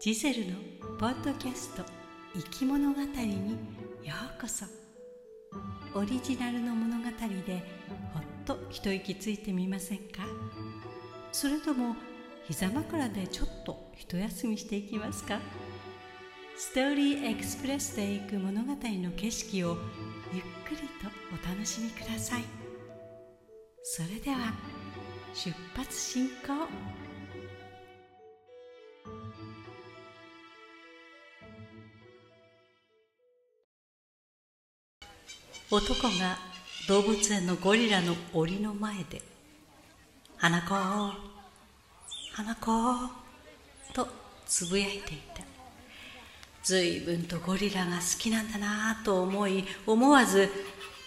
[0.00, 0.54] ジゼルの
[1.00, 1.82] ポッドキャスト
[2.32, 3.50] 「生き物語」に
[4.04, 4.64] ようこそ。
[5.92, 7.04] オリジナルの物語
[7.44, 7.64] で
[8.14, 10.22] ほっと一息ついてみませんか？
[11.32, 11.96] それとも
[12.44, 15.40] 膝枕でちょっと一休みしていきますか？
[16.56, 19.78] ストーリーエクスプレスで行く物語の景色を
[20.32, 22.44] ゆっくりとお楽しみください。
[23.82, 24.54] それでは
[25.34, 26.68] 出発進行。
[35.70, 36.38] 男が
[36.88, 39.20] 動物園のゴリラの檻の前で
[40.38, 40.74] 「花子
[42.32, 43.10] 花子」
[43.92, 44.08] と
[44.46, 45.42] つぶやいていた
[46.62, 50.50] 随分とゴリラが好きなんだなと思い思わず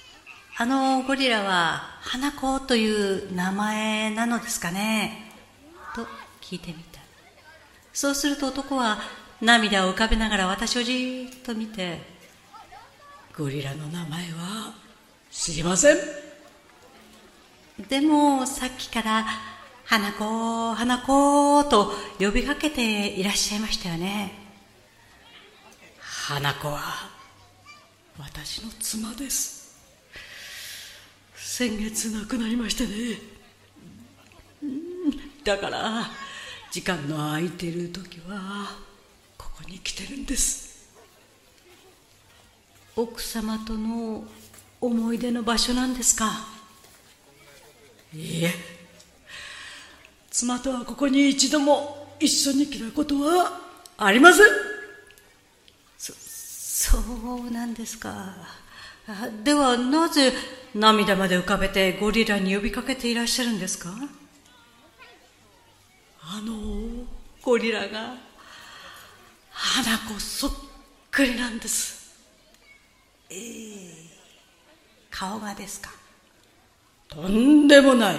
[0.58, 5.32] 「あのゴリラは花子という名前なのですかね?」
[5.96, 6.06] と
[6.42, 7.00] 聞いてみた
[7.94, 9.00] そうすると男は
[9.40, 12.19] 涙を浮かべながら私をじーっと見て
[13.40, 14.74] ゴリラの名前は
[15.30, 15.96] 知りません。
[17.88, 19.24] でもさっきから
[19.86, 24.34] 花子花子と呼びかけていらっしゃいましたよね。
[25.98, 26.82] 花子は
[28.18, 29.74] 私の妻です。
[31.34, 33.16] 先月亡くなりましてね。
[35.44, 36.10] だから
[36.70, 38.76] 時間の空いてる時は
[39.38, 40.69] ここに来てるんです
[42.96, 44.24] 奥様との
[44.80, 46.30] 思い出の場所なんですか？
[48.14, 48.52] いいえ。
[50.30, 53.60] 妻とはここに一度も一緒に来たことは
[53.96, 54.46] ありません。
[55.98, 56.98] そそ
[57.36, 58.34] うなんですか。
[59.44, 60.32] ではなぜ
[60.74, 63.90] 涙まで浮かべてゴリラに呼びかけていらっしゃるんですか？
[66.22, 67.04] あの
[67.42, 68.14] ゴリラが
[69.50, 70.52] 花子そっ
[71.10, 71.99] くりなんです
[73.30, 73.38] ええ。
[75.10, 75.90] 顔がですか？
[77.08, 78.16] とんでもない。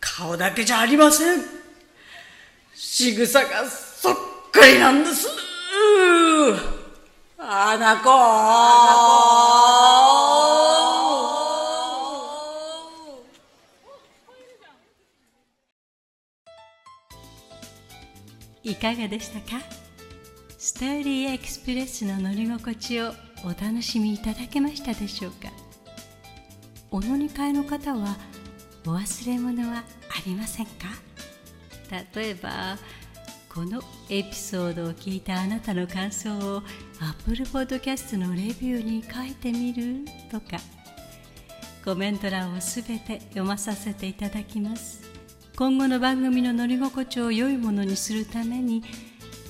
[0.00, 1.42] 顔だけじゃありません。
[2.74, 4.16] 仕草がそっ
[4.50, 5.28] くりなんです。
[7.38, 8.10] あなこ。
[18.64, 19.60] いかがでしたか？
[20.56, 23.12] ストーリーエクスプレスの乗り心地を
[23.44, 25.50] お楽しみいただけましたでしょうか？
[26.90, 28.16] お乗り換えの方は
[28.86, 29.84] お忘れ物はあ
[30.26, 30.72] りませんか？
[32.14, 32.78] 例えば
[33.52, 36.62] このエピソードを聞いたあなたの感想を
[37.00, 40.04] Apple Podcast のレビューに書いてみる？
[40.30, 40.58] とか
[41.84, 45.02] コメント欄をすべて読まさせていただきます。
[45.56, 48.82] 今後の番組の乗り心地を良いものにするために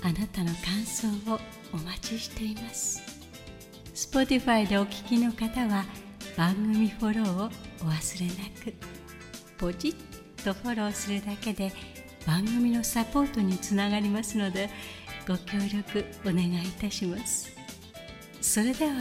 [0.02, 1.38] あなたの感想を
[1.72, 3.11] お待ちしています。
[3.94, 5.84] Spotify でお聞きの方は
[6.36, 8.32] 番組フォローをお忘れな
[8.64, 8.74] く。
[9.58, 11.72] ポチッとフォローするだけで
[12.26, 14.70] 番組のサポートにつながりますので
[15.28, 17.50] ご協力お願いいたします。
[18.40, 18.92] それでは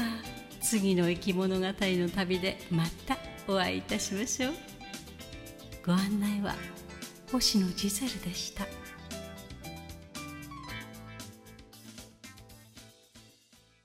[0.62, 4.54] 次の生き物語の旅でまたお会いいたしましょう。
[5.86, 6.54] ご案内は
[7.32, 8.81] 星野ジゼルでした。